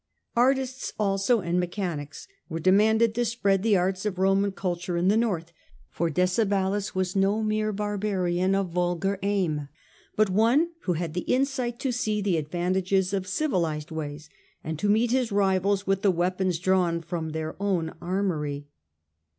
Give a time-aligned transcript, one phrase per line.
[0.35, 5.09] Artists also and me chanics were demanded to spread the arts of Roman culture in
[5.09, 5.53] the north,
[5.91, 9.69] for Dccebaliis was no mere barbarian of vulgar aim,
[10.15, 14.27] but one who had the insight to see the advantages of civilized ways,
[14.63, 18.65] and to meet his rivals with the weapons drawn from their own armoury.